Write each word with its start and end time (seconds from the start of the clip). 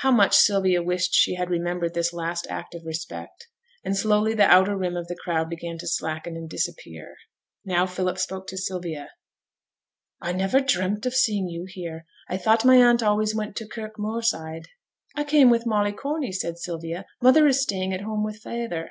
how 0.00 0.10
much 0.10 0.36
Sylvia 0.36 0.82
wished 0.82 1.14
she 1.14 1.36
had 1.36 1.48
remembered 1.48 1.94
this 1.94 2.12
last 2.12 2.46
act 2.50 2.74
of 2.74 2.84
respect 2.84 3.48
and 3.82 3.96
slowly 3.96 4.34
the 4.34 4.44
outer 4.44 4.76
rim 4.76 4.94
of 4.94 5.08
the 5.08 5.16
crowd 5.16 5.48
began 5.48 5.78
to 5.78 5.86
slacken 5.86 6.36
and 6.36 6.50
disappear. 6.50 7.16
Now 7.64 7.86
Philip 7.86 8.18
spoke 8.18 8.46
to 8.48 8.58
Sylvia. 8.58 9.08
'I 10.20 10.32
never 10.32 10.60
dreamt 10.60 11.06
of 11.06 11.14
seeing 11.14 11.48
you 11.48 11.64
here. 11.66 12.04
I 12.28 12.36
thought 12.36 12.62
my 12.62 12.76
aunt 12.76 13.02
always 13.02 13.34
went 13.34 13.56
to 13.56 13.66
Kirk 13.66 13.94
Moorside.' 13.98 14.68
'I 15.16 15.24
came 15.24 15.48
with 15.48 15.64
Molly 15.64 15.92
Corney,' 15.92 16.30
said 16.32 16.58
Sylvia. 16.58 17.06
'Mother 17.22 17.46
is 17.46 17.62
staying 17.62 17.94
at 17.94 18.02
home 18.02 18.22
with 18.22 18.36
feyther.' 18.42 18.90